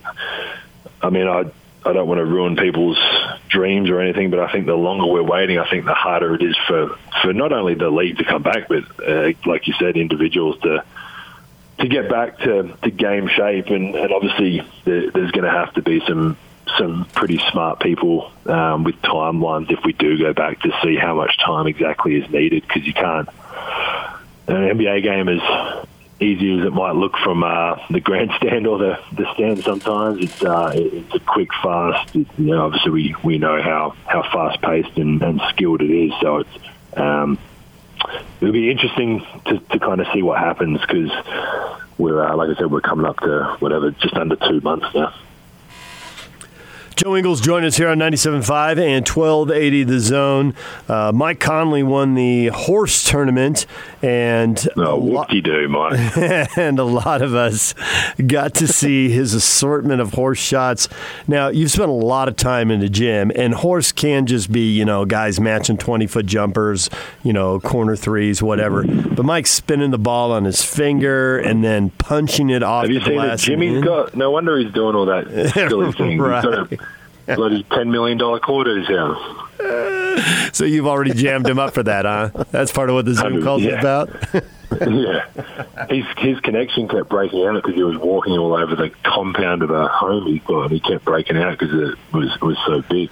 [1.01, 1.45] I mean, I
[1.85, 2.97] I don't want to ruin people's
[3.49, 6.41] dreams or anything, but I think the longer we're waiting, I think the harder it
[6.41, 9.97] is for, for not only the league to come back, but uh, like you said,
[9.97, 10.83] individuals to
[11.79, 13.67] to get back to, to game shape.
[13.67, 16.37] And, and obviously, there, there's going to have to be some
[16.77, 21.15] some pretty smart people um, with timelines if we do go back to see how
[21.15, 23.29] much time exactly is needed because you can't.
[24.47, 25.41] An NBA game is
[26.23, 30.43] easy as it might look from uh, the grandstand or the, the stand sometimes, it's
[30.43, 32.15] uh, it's a quick, fast.
[32.15, 35.91] It, you know, obviously, we, we know how, how fast paced and, and skilled it
[35.91, 36.13] is.
[36.21, 37.37] So it's um,
[38.41, 41.11] it'll be interesting to, to kind of see what happens because
[41.97, 45.13] we're uh, like I said, we're coming up to whatever just under two months now.
[46.95, 50.53] Joe Ingles joined us here on 97.5 and 1280 The Zone.
[50.87, 53.65] Uh, Mike Conley won the horse tournament,
[54.01, 56.17] and oh, what do you do, Mike?
[56.57, 57.73] and a lot of us
[58.27, 60.87] got to see his assortment of horse shots.
[61.27, 64.71] Now, you've spent a lot of time in the gym, and horse can just be,
[64.71, 66.89] you know, guys matching 20 foot jumpers,
[67.23, 68.83] you know, corner threes, whatever.
[68.83, 72.99] But Mike's spinning the ball on his finger and then punching it off Have you
[72.99, 73.41] the seen glass.
[73.43, 73.45] it?
[73.47, 76.19] Jimmy's got, no wonder he's doing all that silly thing.
[76.19, 76.43] Right.
[77.25, 80.55] He's got a bloody $10 million quarters in his house.
[80.55, 82.43] So you've already jammed him up for that, huh?
[82.51, 83.79] That's part of what the Zoom call's Yeah.
[83.79, 84.09] about.
[84.81, 85.25] yeah,
[85.87, 89.69] his his connection kept breaking out because he was walking all over the compound of
[89.69, 92.81] a home he's got, and he kept breaking out because it was it was so
[92.81, 93.11] big.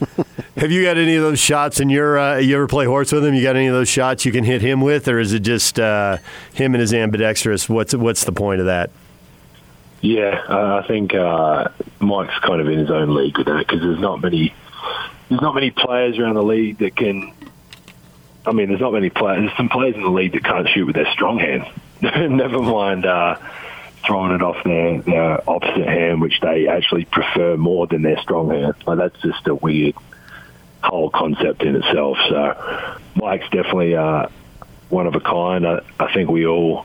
[0.56, 2.18] Have you got any of those shots in your?
[2.18, 3.34] Uh, you ever play horse with him?
[3.34, 5.78] You got any of those shots you can hit him with, or is it just
[5.78, 6.16] uh,
[6.52, 7.68] him and his ambidextrous?
[7.68, 8.90] What's what's the point of that?
[10.02, 11.68] Yeah, uh, I think uh,
[12.00, 14.52] Mike's kind of in his own league with that because there's not many
[15.28, 17.32] there's not many players around the league that can.
[18.44, 19.44] I mean, there's not many players.
[19.46, 21.64] There's some players in the league that can't shoot with their strong hand.
[22.02, 23.36] Never mind uh,
[24.04, 28.50] throwing it off their, their opposite hand, which they actually prefer more than their strong
[28.50, 28.74] hand.
[28.86, 29.94] Like that's just a weird
[30.82, 32.18] whole concept in itself.
[32.28, 34.26] So Mike's definitely uh,
[34.88, 35.66] one of a kind.
[35.66, 36.84] I, I think we all,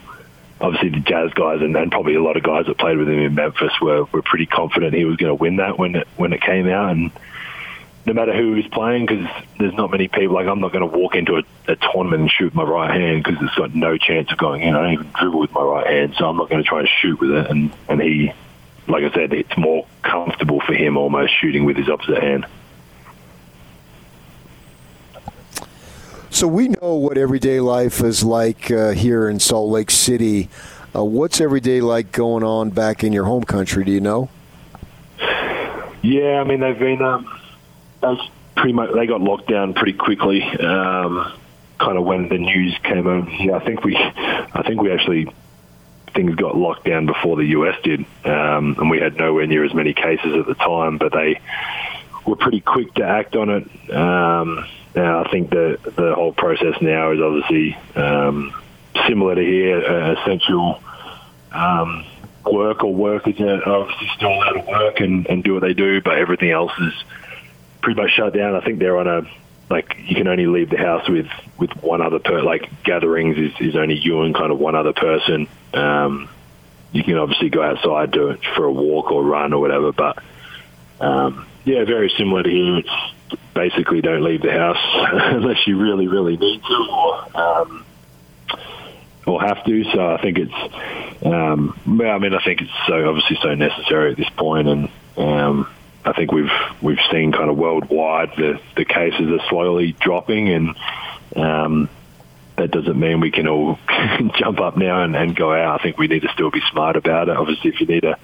[0.60, 3.20] obviously the Jazz guys and, and probably a lot of guys that played with him
[3.20, 6.34] in Memphis were, were pretty confident he was going to win that when it, when
[6.34, 6.91] it came out.
[6.91, 7.12] And
[8.06, 9.28] no matter who he's playing, because
[9.60, 12.32] there's not many people, like I'm not going to walk into a, a tournament and
[12.32, 14.76] shoot with my right hand because it's got no chance of going in.
[14.76, 16.89] I don't even dribble with my right hand, so I'm not going to try and
[17.02, 17.52] shoot with it.
[17.52, 18.32] And, and he,
[18.88, 22.46] like I said, it's more comfortable for him almost shooting with his opposite hand.
[26.29, 30.49] So we know what everyday life is like uh, here in Salt Lake City.
[30.95, 33.83] Uh, what's everyday like going on back in your home country?
[33.83, 34.29] Do you know?
[36.01, 37.39] Yeah, I mean they've been um,
[38.01, 38.21] that's
[38.55, 40.43] pretty much they got locked down pretty quickly.
[40.43, 41.33] Um,
[41.79, 43.29] kind of when the news came out.
[43.39, 45.31] Yeah, I think we, I think we actually
[46.13, 49.73] things got locked down before the US did, um, and we had nowhere near as
[49.73, 50.97] many cases at the time.
[50.97, 51.39] But they
[52.27, 53.91] were pretty quick to act on it.
[53.91, 58.53] Um, now I think the the whole process now is obviously um,
[59.07, 60.81] similar to here, uh, essential.
[61.51, 62.05] Um,
[62.45, 66.01] work or workers are obviously still allowed to work and, and do what they do,
[66.01, 66.93] but everything else is
[67.82, 68.55] pretty much shut down.
[68.55, 69.21] I think they're on a
[69.69, 73.51] like you can only leave the house with with one other per like gatherings is,
[73.59, 75.47] is only you and kind of one other person.
[75.73, 76.30] Um,
[76.91, 80.23] you can obviously go outside to for a walk or run or whatever, but
[81.01, 82.78] um, yeah, very similar to here.
[82.78, 84.78] It's basically don't leave the house
[85.36, 87.86] unless you really really need to or um,
[89.26, 89.84] or have to.
[89.91, 94.11] So I think it's, um, well, I mean, I think it's so obviously so necessary
[94.11, 95.70] at this point, and um,
[96.05, 96.51] I think we've
[96.82, 100.76] we've seen kind of worldwide the the cases are slowly dropping, and
[101.36, 101.89] um,
[102.55, 103.78] that doesn't mean we can all
[104.39, 105.82] jump up now and, and go out.
[105.82, 107.36] I think we need to still be smart about it.
[107.36, 108.18] Obviously, if you need to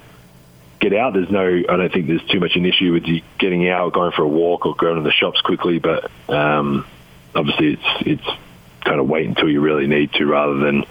[0.83, 1.45] get out, there's no.
[1.47, 4.27] I don't think there's too much an issue with you getting out, going for a
[4.27, 5.79] walk, or going to the shops quickly.
[5.79, 6.85] But um,
[7.33, 8.39] obviously, it's it's
[8.83, 10.83] kind of wait until you really need to, rather than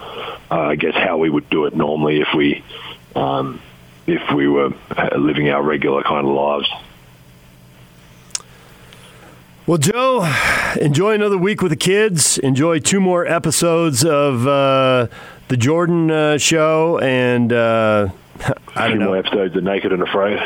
[0.51, 2.63] uh, I guess how we would do it normally if we
[3.15, 3.61] um,
[4.07, 4.73] if we were
[5.15, 6.69] living our regular kind of lives.
[9.65, 10.29] Well, Joe,
[10.81, 12.37] enjoy another week with the kids.
[12.39, 15.07] Enjoy two more episodes of uh,
[15.47, 18.09] the Jordan uh, show, and uh,
[18.75, 19.13] I don't know.
[19.13, 20.39] episodes of Naked and Afraid.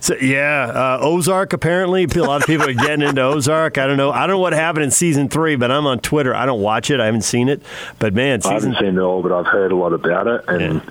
[0.00, 1.54] So, yeah, uh, Ozark.
[1.54, 3.78] Apparently, a lot of people are getting into Ozark.
[3.78, 4.10] I don't know.
[4.10, 6.34] I don't know what happened in season three, but I'm on Twitter.
[6.34, 7.00] I don't watch it.
[7.00, 7.62] I haven't seen it.
[7.98, 10.44] But man, I season haven't seen it all, but I've heard a lot about it,
[10.46, 10.82] and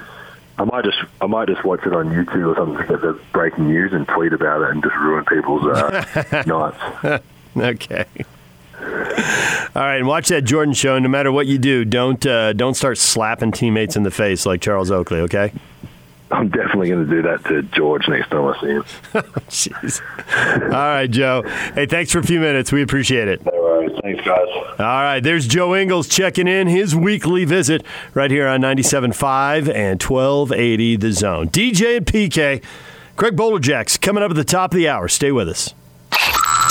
[0.58, 3.20] I might just I might just watch it on YouTube or something to get the
[3.34, 6.41] breaking news and tweet about it and just ruin people's uh,
[7.06, 7.24] nights.
[7.56, 8.06] okay.
[9.76, 10.97] All right, and watch that Jordan show.
[10.97, 14.62] No matter what you do, don't uh, don't start slapping teammates in the face like
[14.62, 15.20] Charles Oakley.
[15.20, 15.51] Okay.
[16.34, 18.84] I'm definitely going to do that to George next time I see him.
[19.49, 20.01] Jeez.
[20.63, 21.43] All right, Joe.
[21.75, 22.71] Hey, thanks for a few minutes.
[22.71, 23.45] We appreciate it.
[23.45, 23.97] No worries.
[24.01, 24.47] Thanks, guys.
[24.79, 30.01] All right, there's Joe Ingles checking in his weekly visit right here on 97.5 and
[30.01, 31.49] 1280 The Zone.
[31.49, 32.63] DJ and PK,
[33.15, 35.07] Craig Bolerjack's coming up at the top of the hour.
[35.07, 35.75] Stay with us.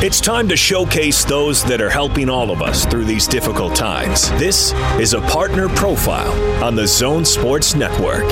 [0.00, 4.30] It's time to showcase those that are helping all of us through these difficult times.
[4.38, 6.30] This is a partner profile
[6.62, 8.22] on the Zone Sports Network.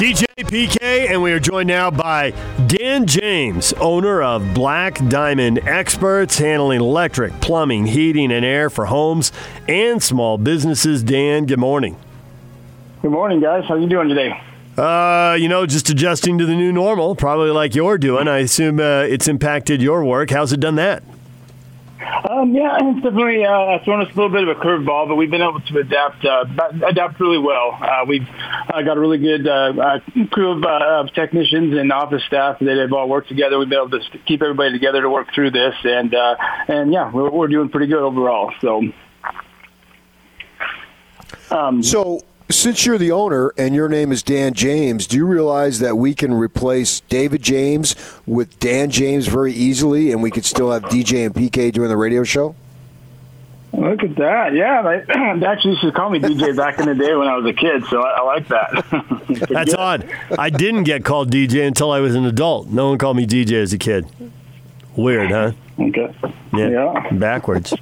[0.00, 2.32] DJ PK, and we are joined now by
[2.66, 9.30] Dan James, owner of Black Diamond Experts, handling electric, plumbing, heating, and air for homes
[9.68, 11.04] and small businesses.
[11.04, 11.96] Dan, good morning.
[13.02, 13.62] Good morning, guys.
[13.68, 14.32] How are you doing today?
[14.76, 18.28] Uh, you know, just adjusting to the new normal, probably like you're doing.
[18.28, 20.30] I assume uh, it's impacted your work.
[20.30, 21.02] How's it done that?
[22.28, 25.30] Um, yeah, it's definitely uh, thrown us a little bit of a curveball, but we've
[25.30, 26.44] been able to adapt uh,
[26.86, 27.78] adapt really well.
[27.80, 29.98] Uh, we've uh, got a really good uh, uh,
[30.30, 33.58] crew of, uh, of technicians and office staff that have all worked together.
[33.58, 36.36] We've been able to keep everybody together to work through this, and uh,
[36.68, 38.52] and yeah, we're, we're doing pretty good overall.
[38.60, 38.82] So,
[41.50, 45.78] um, so since you're the owner and your name is Dan James, do you realize
[45.80, 50.70] that we can replace David James with Dan James very easily, and we could still
[50.70, 52.54] have DJ and PK doing the radio show?
[53.72, 54.54] Look at that!
[54.54, 55.00] Yeah, they,
[55.40, 57.52] they actually used to call me DJ back in the day when I was a
[57.52, 59.48] kid, so I, I like that.
[59.50, 60.08] That's odd.
[60.38, 62.68] I didn't get called DJ until I was an adult.
[62.68, 64.06] No one called me DJ as a kid.
[64.96, 65.52] Weird, huh?
[65.78, 66.14] Okay.
[66.54, 66.68] Yeah.
[66.68, 67.10] Yeah.
[67.12, 67.74] Backwards.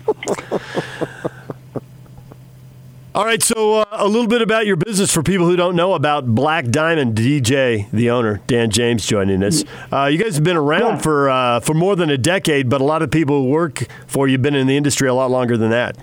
[3.14, 5.94] All right, so uh, a little bit about your business for people who don't know
[5.94, 9.62] about Black Diamond DJ, the owner Dan James, joining us.
[9.92, 12.84] Uh, you guys have been around for uh, for more than a decade, but a
[12.84, 15.56] lot of people who work for you have been in the industry a lot longer
[15.56, 15.96] than that.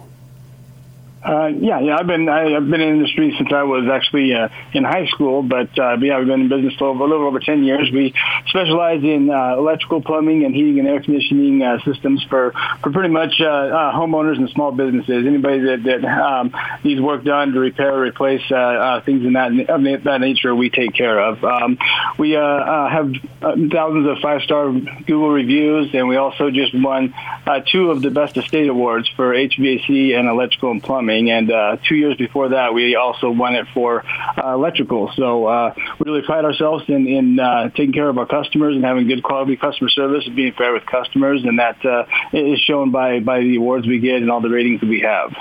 [1.23, 4.33] Uh, yeah, yeah, I've been I, I've been in the industry since I was actually
[4.33, 7.39] uh, in high school, but uh, yeah, we've been in business for a little over
[7.39, 7.91] ten years.
[7.93, 8.15] We
[8.47, 13.13] specialize in uh, electrical, plumbing, and heating and air conditioning uh, systems for for pretty
[13.13, 15.27] much uh, uh, homeowners and small businesses.
[15.27, 19.33] Anybody that that um, needs work done to repair, or replace uh, uh, things in
[19.33, 21.43] that of that nature, we take care of.
[21.43, 21.77] Um,
[22.17, 23.13] we uh, uh, have
[23.43, 27.13] uh, thousands of five star Google reviews, and we also just won
[27.45, 31.10] uh, two of the best estate awards for HVAC and electrical and plumbing.
[31.11, 35.11] And uh, two years before that, we also won it for uh, electrical.
[35.15, 38.83] So uh, we really pride ourselves in, in uh, taking care of our customers and
[38.83, 41.43] having good quality customer service and being fair with customers.
[41.43, 44.81] And that uh, is shown by, by the awards we get and all the ratings
[44.81, 45.35] that we have.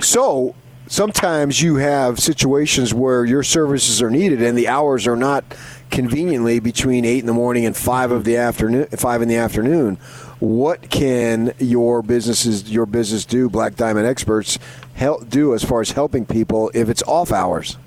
[0.00, 0.54] So
[0.86, 5.44] sometimes you have situations where your services are needed and the hours are not
[5.90, 9.96] conveniently between eight in the morning and five of the afternoon, five in the afternoon.
[10.38, 13.48] What can your businesses, your business do?
[13.48, 14.58] Black Diamond Experts
[14.94, 17.78] help do as far as helping people if it's off hours.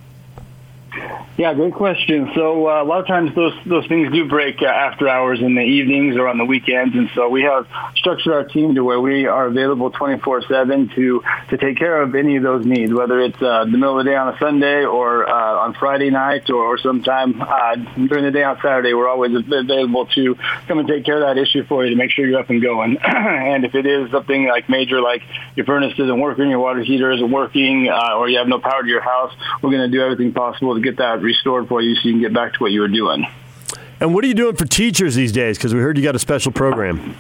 [1.40, 2.32] Yeah, great question.
[2.36, 5.56] So uh, a lot of times those those things do break uh, after hours in
[5.56, 9.00] the evenings or on the weekends, and so we have structured our team to where
[9.00, 13.42] we are available 24/7 to to take care of any of those needs, whether it's
[13.42, 16.62] uh, the middle of the day on a Sunday or uh, on Friday night or,
[16.62, 18.94] or sometime uh, during the day on Saturday.
[18.94, 20.36] We're always available to
[20.68, 22.62] come and take care of that issue for you to make sure you're up and
[22.62, 22.98] going.
[23.04, 25.24] and if it is something like major, like
[25.56, 28.82] your furnace isn't working, your water heater isn't working, uh, or you have no power
[28.82, 31.96] to your house, we're going to do everything possible to get that restored for you
[31.96, 33.26] so you can get back to what you were doing.
[34.00, 35.58] And what are you doing for teachers these days?
[35.58, 37.16] Because we heard you got a special program.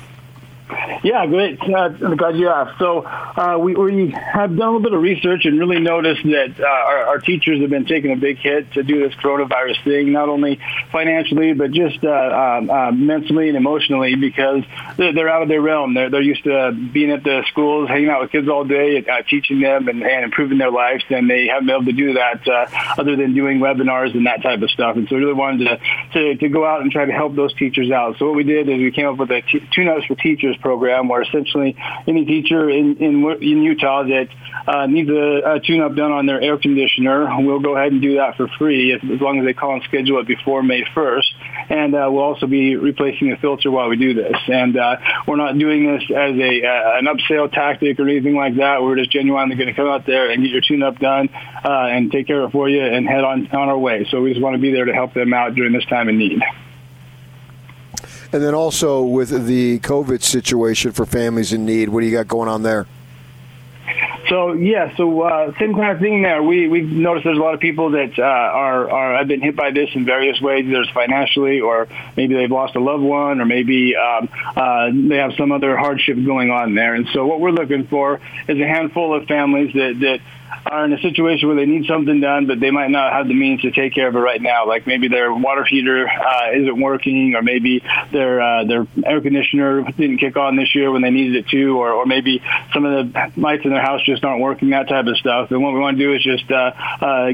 [1.04, 1.60] Yeah, great.
[1.62, 2.78] Uh, I'm glad you asked.
[2.78, 6.60] So uh, we, we have done a little bit of research and really noticed that
[6.60, 10.12] uh, our, our teachers have been taking a big hit to do this coronavirus thing,
[10.12, 10.60] not only
[10.92, 14.64] financially but just uh, um, uh, mentally and emotionally because
[14.98, 15.94] they're, they're out of their realm.
[15.94, 19.24] They're, they're used to being at the schools, hanging out with kids all day, uh,
[19.28, 22.48] teaching them and, and improving their lives, and they haven't been able to do that
[22.48, 22.68] uh,
[23.00, 24.96] other than doing webinars and that type of stuff.
[24.98, 25.80] And so we really wanted to,
[26.14, 28.18] to, to go out and try to help those teachers out.
[28.20, 31.08] So what we did is we came up with a t- tune-ups for teachers program
[31.08, 31.76] where essentially
[32.08, 34.28] any teacher in in, in Utah that
[34.68, 38.16] uh, needs a, a tune-up done on their air conditioner, we'll go ahead and do
[38.16, 41.26] that for free as, as long as they call and schedule it before May 1st.
[41.70, 44.38] And uh, we'll also be replacing the filter while we do this.
[44.48, 44.98] And uh,
[45.28, 48.82] we're not doing this as a uh, an upsell tactic or anything like that.
[48.82, 51.30] We're just genuinely going to come out there and get your tune-up done
[51.64, 54.08] uh, and take care of it for you and head on on our way.
[54.12, 56.16] So we just want to be there to help them out during this time of
[56.16, 56.42] need.
[58.32, 62.28] And then also with the COVID situation for families in need, what do you got
[62.28, 62.86] going on there?
[64.30, 66.44] So yeah, so uh, same kind of thing there.
[66.44, 69.56] We we've noticed there's a lot of people that uh, are are have been hit
[69.56, 70.68] by this in various ways.
[70.70, 75.34] There's financially, or maybe they've lost a loved one, or maybe um, uh, they have
[75.34, 76.94] some other hardship going on there.
[76.94, 80.22] And so what we're looking for is a handful of families that that
[80.66, 83.34] are in a situation where they need something done, but they might not have the
[83.34, 84.68] means to take care of it right now.
[84.68, 89.84] Like maybe their water heater uh, isn't working, or maybe their uh, their air conditioner
[89.84, 92.42] didn't kick on this year when they needed it to, or, or maybe
[92.74, 94.70] some of the lights in their house just aren't working.
[94.70, 95.52] That type of stuff.
[95.52, 96.72] And what we want to do is just uh,
[97.02, 97.32] uh,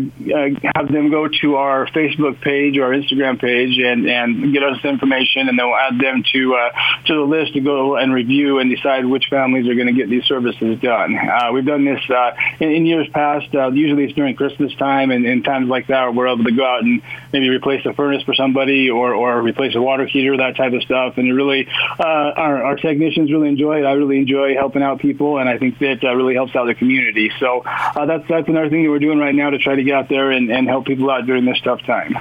[0.75, 5.49] have them go to our Facebook page or Instagram page and and get us information,
[5.49, 6.69] and then we'll add them to uh,
[7.07, 10.09] to the list to go and review and decide which families are going to get
[10.09, 11.15] these services done.
[11.15, 13.53] Uh, we've done this uh, in, in years past.
[13.53, 16.65] Uh, usually it's during Christmas time and, and times like that we're able to go
[16.65, 17.01] out and
[17.31, 20.81] maybe replace a furnace for somebody or, or replace a water heater, that type of
[20.83, 21.17] stuff.
[21.17, 21.67] And it really,
[21.99, 23.85] uh, our, our technicians really enjoy it.
[23.85, 26.75] I really enjoy helping out people, and I think that uh, really helps out the
[26.75, 27.31] community.
[27.39, 29.93] So uh, that's that's another thing that we're doing right now to try to get
[29.93, 32.17] out there and, and help people out during this tough time.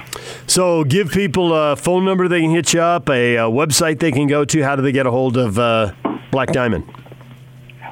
[0.47, 4.11] So give people a phone number they can hit you up, a, a website they
[4.11, 4.63] can go to.
[4.63, 5.93] How do they get a hold of uh,
[6.31, 6.94] Black Diamond?